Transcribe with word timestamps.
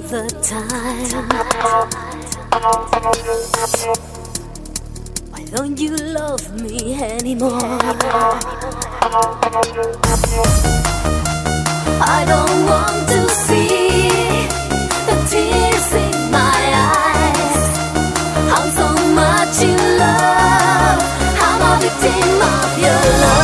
the 0.00 0.24
time. 0.42 1.28
Why 5.30 5.44
don't 5.54 5.78
you 5.78 5.96
love 5.96 6.60
me 6.60 6.94
anymore? 6.94 7.78
I 12.00 12.24
don't 12.26 12.66
want 12.66 13.08
to 13.08 13.28
see 13.44 14.08
the 15.08 15.16
tears 15.28 15.92
in 15.92 16.30
my 16.30 16.60
eyes. 16.88 17.62
I'm 18.54 18.70
so 18.70 18.88
much 19.12 19.62
in 19.62 19.76
love, 19.98 21.02
I'm 21.46 21.60
a 21.68 21.80
victim 21.80 22.40
of 22.40 22.78
your 22.78 23.02
love. 23.20 23.41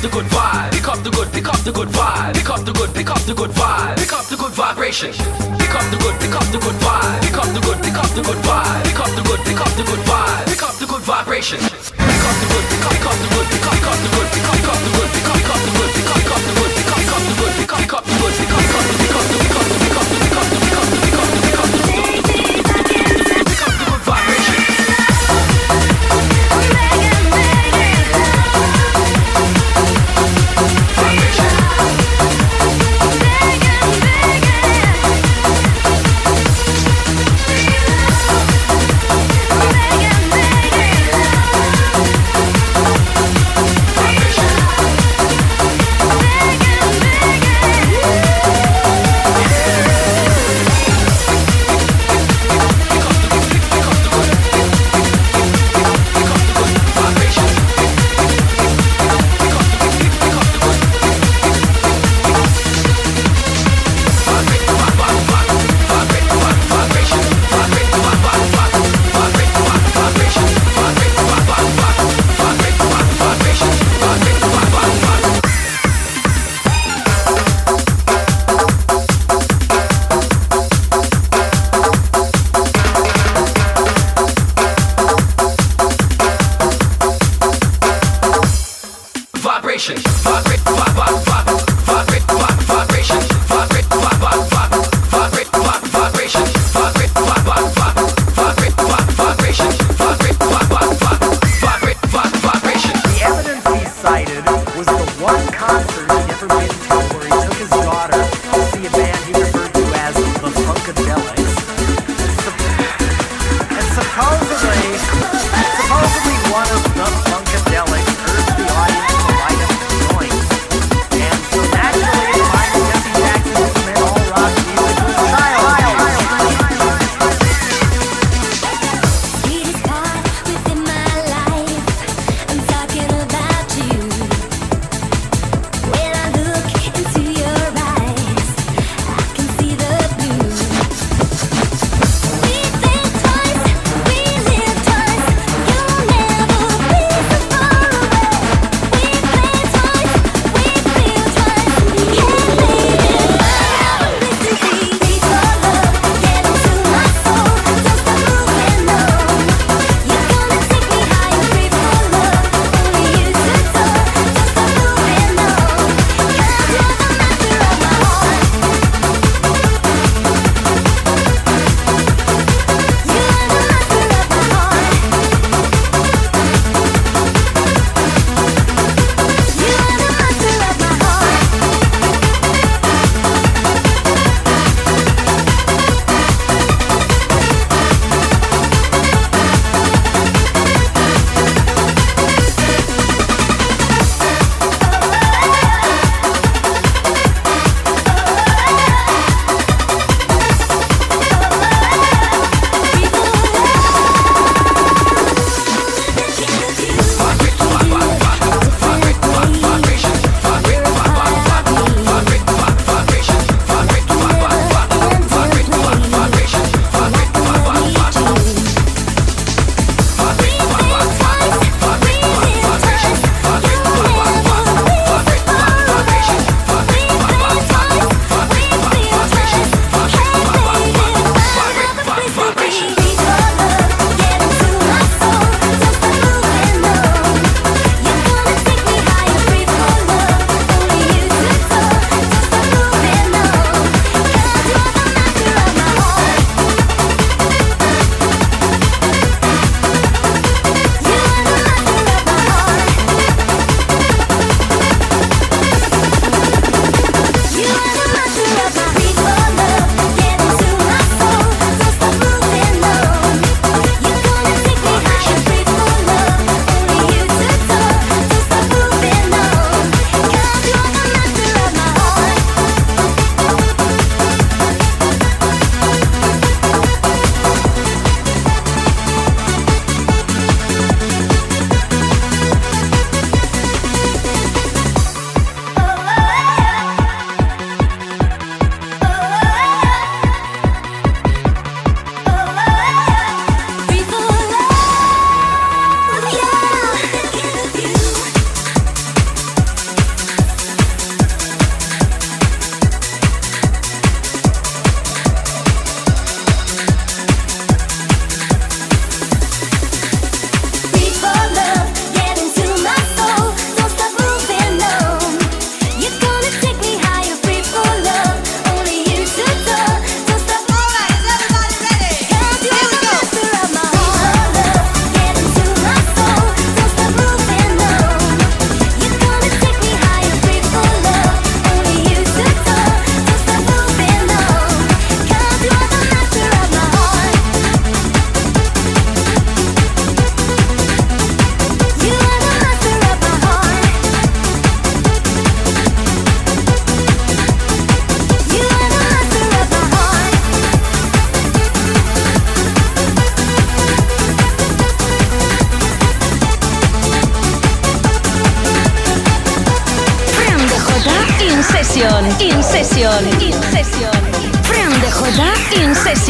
the 0.00 0.08
good 0.08 0.24
vibe. 0.32 0.72
Pick 0.72 0.88
up 0.88 0.98
the 1.04 1.10
good, 1.10 1.28
pick 1.32 1.48
up 1.48 1.60
the 1.60 1.72
good 1.72 1.88
vibe. 1.88 2.32
Pick 2.34 2.48
up 2.48 2.64
the 2.64 2.72
good, 2.72 2.90
pick 2.94 3.10
up 3.10 3.20
the 3.28 3.34
good 3.34 3.50
vibe. 3.50 3.96
Pick 3.98 4.12
up 4.12 4.24
the 4.32 4.36
good 4.36 4.52
vibration. 4.52 5.12
Pick 5.12 5.74
up 5.76 5.84
the 5.92 5.98
good, 6.00 6.16
pick 6.20 6.32
up 6.32 6.46
the 6.48 6.58
good 6.58 6.78
vibe. 6.80 7.20
Pick 7.20 7.36
up 7.36 7.48
the 7.52 7.60
good, 7.60 7.78
pick 7.84 7.96
up 8.00 8.08
the 8.16 8.22
good 8.24 8.40
vibe. 8.40 8.84
Pick 8.84 9.00
up 9.00 9.12
the 9.12 9.22
good, 9.28 9.40
pick 9.44 9.60
up 9.60 9.72
the 9.76 9.84
good 9.84 10.02
vibe. 10.08 10.44
Pick 10.48 10.62
up 10.64 10.74
the 10.80 10.86
good 10.86 11.04
vibration. 11.04 11.60
Pick 11.60 12.24
up 12.24 12.36
the 12.40 12.46
good, 12.48 12.64
pick 12.72 12.84
up 12.84 12.96
the 12.96 13.28
good, 13.28 13.46
pick 13.52 13.66
up 13.68 13.76
the 13.76 13.88
good, 13.92 13.92
pick 13.92 13.92
up 13.92 13.98
the 14.00 14.08
good, 14.08 14.28
pick 14.32 14.68
up 14.72 14.80
the 14.80 14.90
good, 14.96 15.10
pick 15.12 15.28
up 15.28 15.60
the 15.60 15.72
good, 15.76 15.90
pick 15.92 16.08
up 16.08 16.16
the 16.16 16.16
good, 16.16 16.16
pick 16.16 16.32
up 16.32 16.40
the 16.48 16.52
good. 16.56 16.69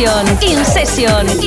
Session, 0.00 0.26
In 0.42 0.64
Session. 0.64 1.39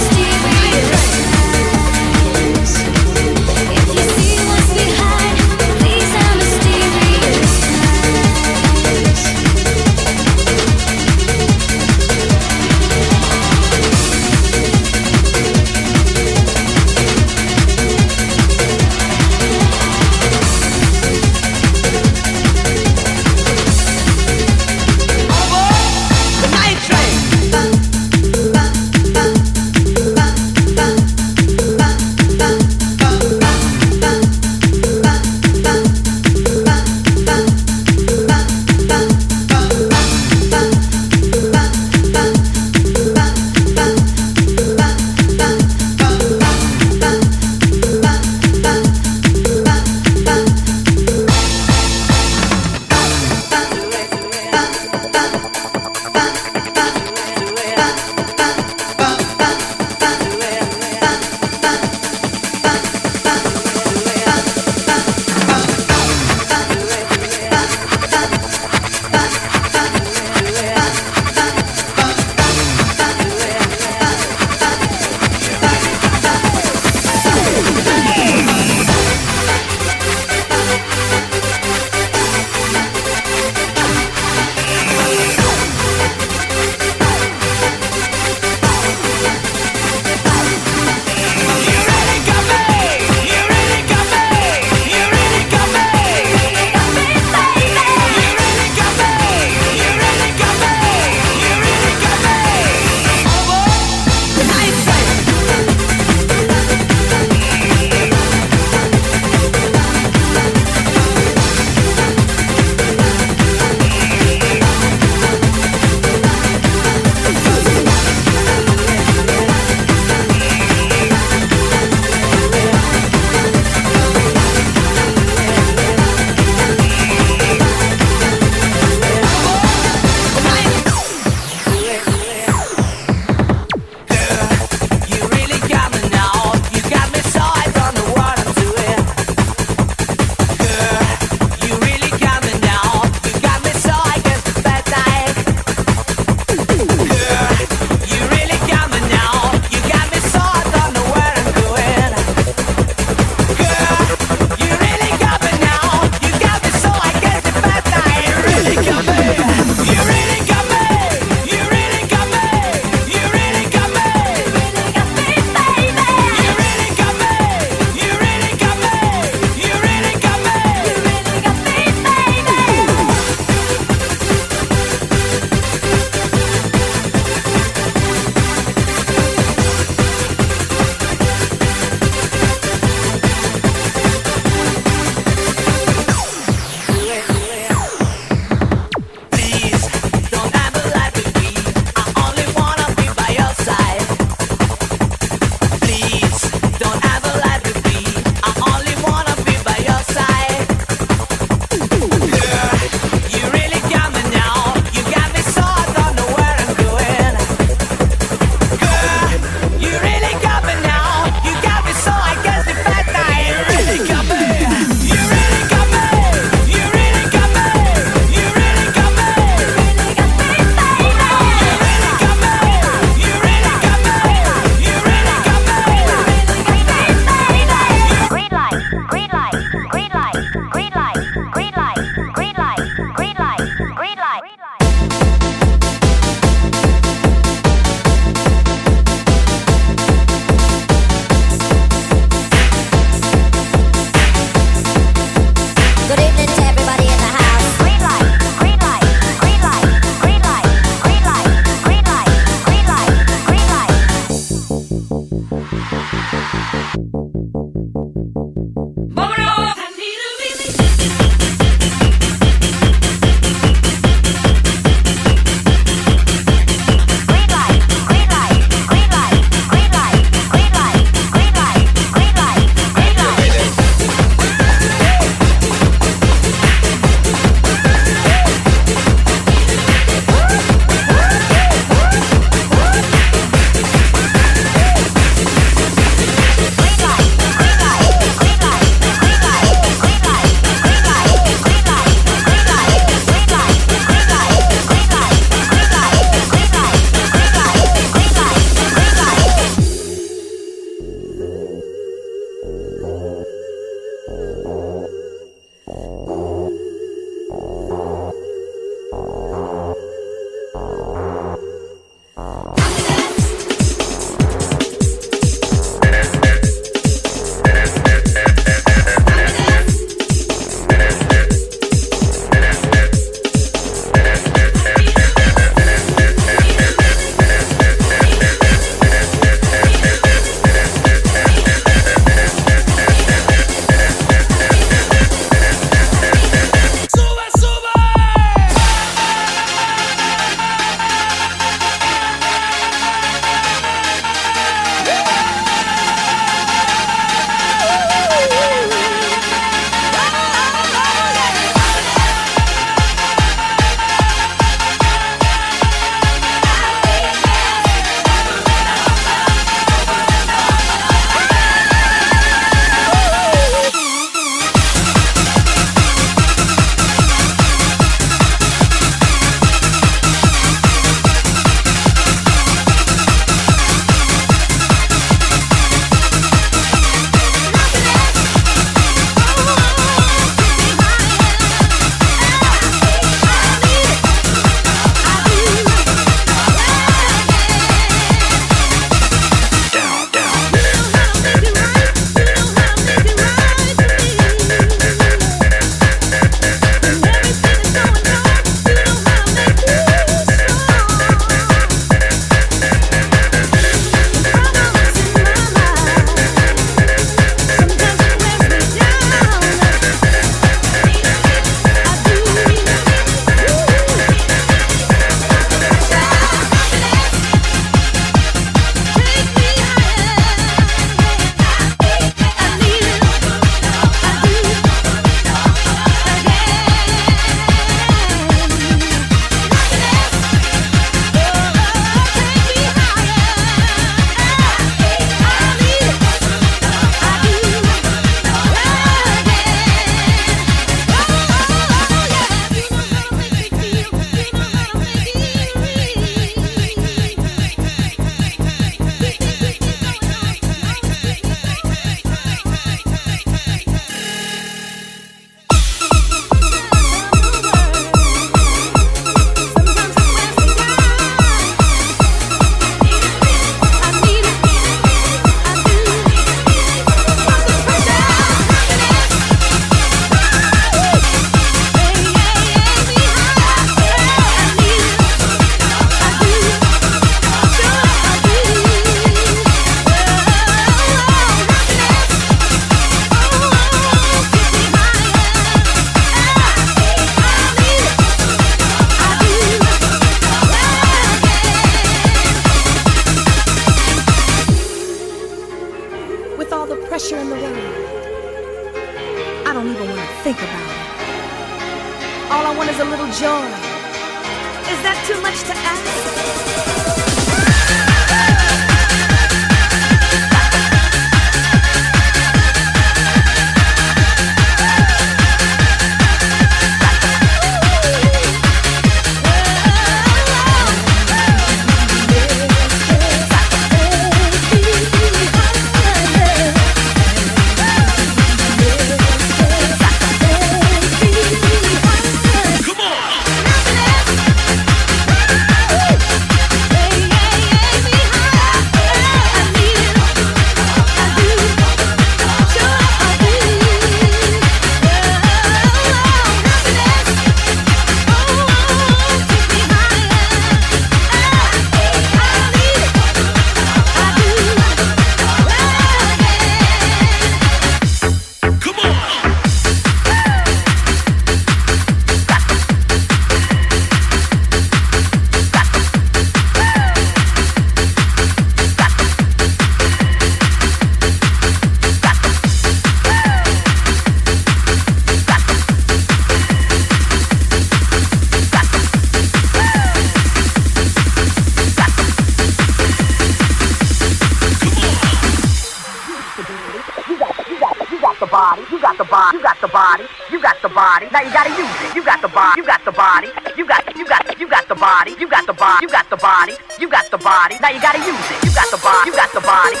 the 596.31 596.37
body, 596.37 596.73
you 596.97 597.09
got 597.09 597.29
the 597.29 597.37
body, 597.37 597.75
now 597.81 597.89
you 597.89 598.01
gotta 598.01 598.19
use 598.19 598.51
it. 598.51 598.63
You 598.63 598.73
got 598.73 598.89
the 598.89 598.97
body, 599.03 599.29
you 599.29 599.35
got 599.35 599.51
the 599.51 599.59
body. 599.59 600.00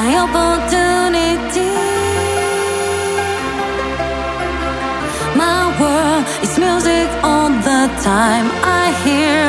my 0.00 0.16
opportunity. 0.24 1.72
My 5.42 5.60
world 5.78 6.24
is 6.44 6.58
music 6.58 7.08
all 7.22 7.50
the 7.68 7.82
time. 8.08 8.46
I 8.82 8.84
hear 9.04 9.40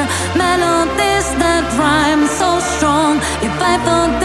melodies 0.43 1.27
that 1.41 1.63
rhyme 1.79 2.25
so 2.39 2.49
strong. 2.73 3.13
If 3.47 3.55
I 3.71 3.75
thought. 3.85 4.20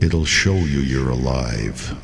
It'll 0.00 0.24
show 0.24 0.54
you 0.54 0.80
you're 0.80 1.10
alive. 1.10 1.94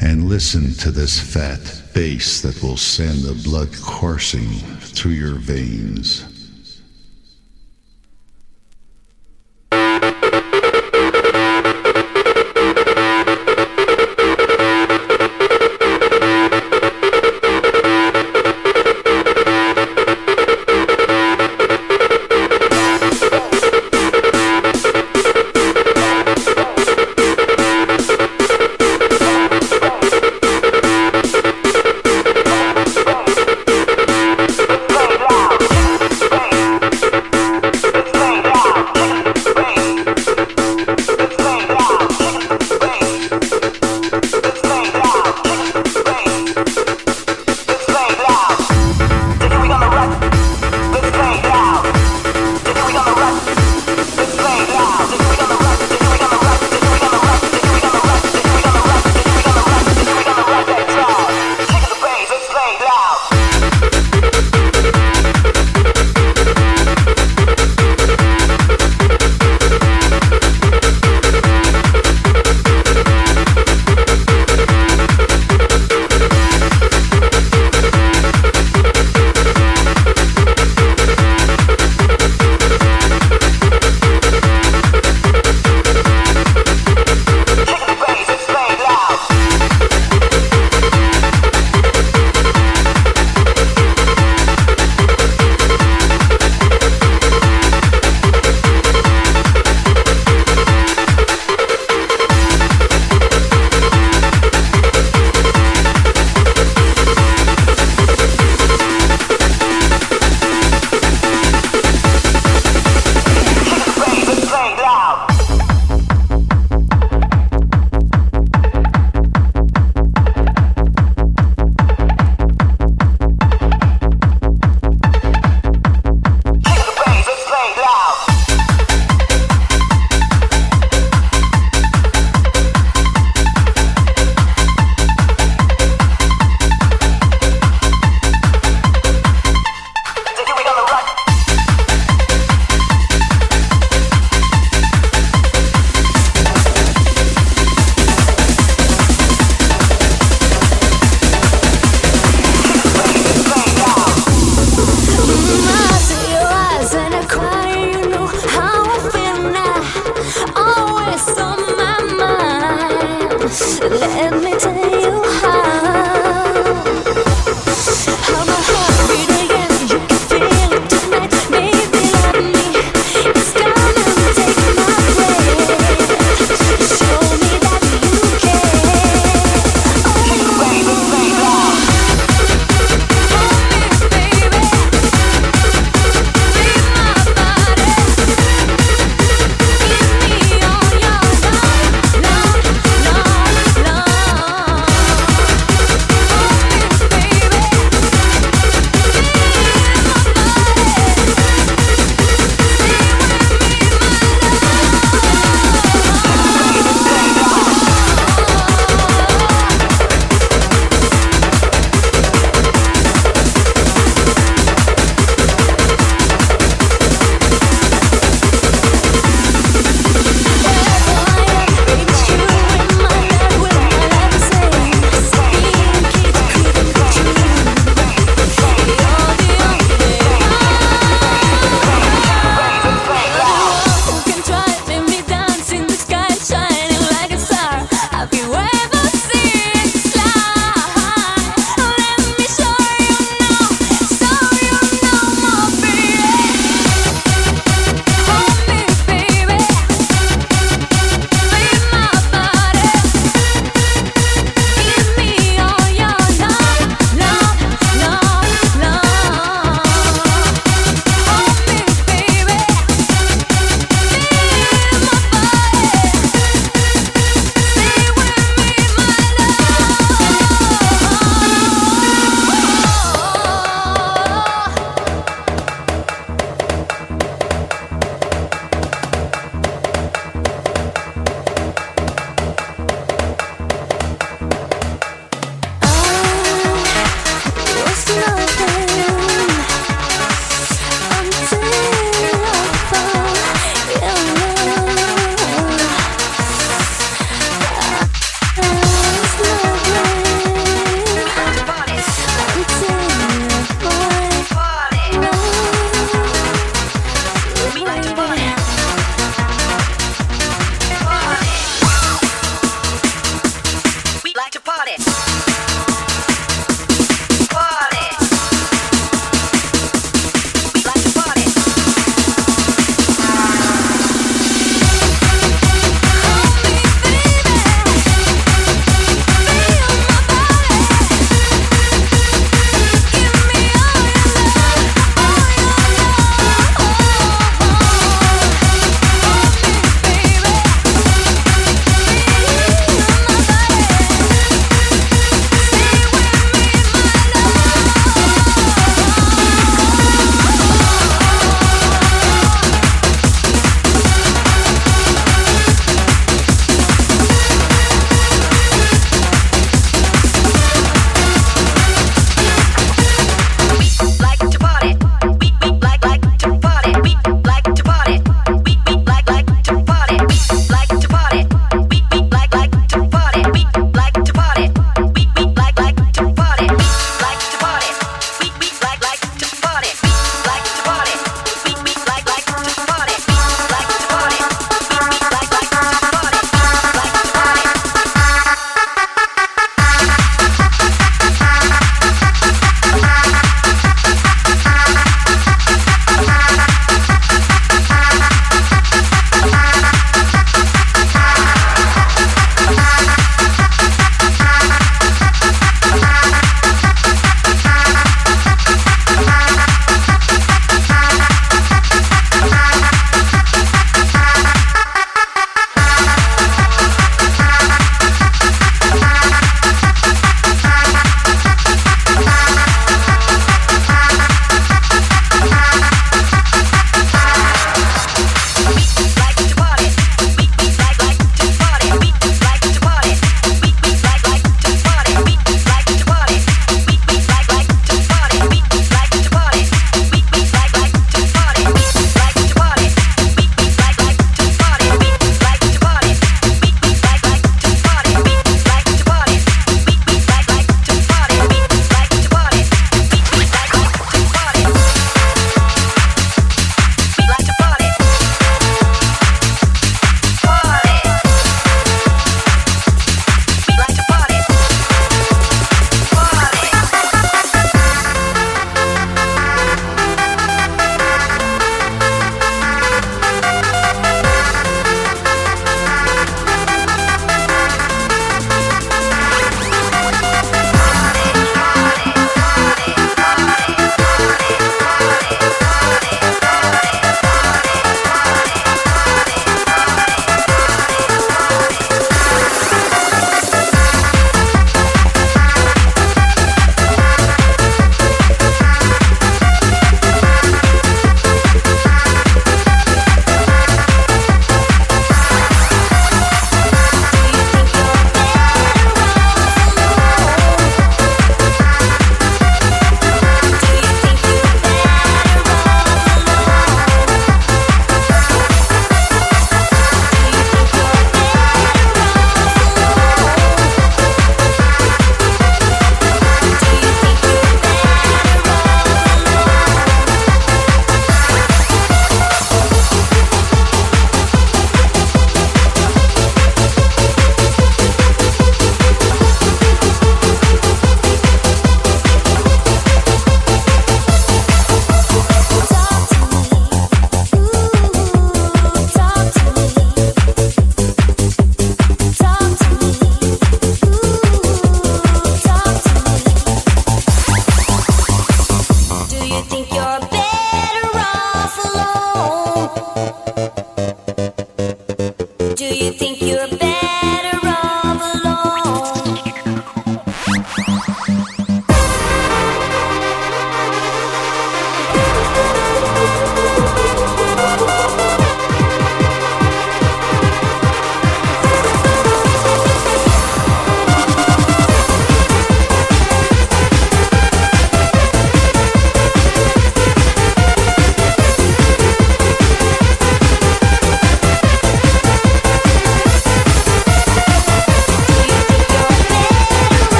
And 0.00 0.28
listen 0.28 0.74
to 0.74 0.90
this 0.90 1.18
fat 1.18 1.82
bass 1.94 2.42
that 2.42 2.60
will 2.62 2.76
send 2.76 3.22
the 3.22 3.40
blood 3.48 3.72
coursing 3.80 4.48
through 4.80 5.12
your 5.12 5.34
veins. 5.34 6.35